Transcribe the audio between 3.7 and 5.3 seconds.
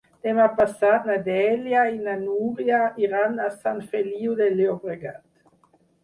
Feliu de Llobregat.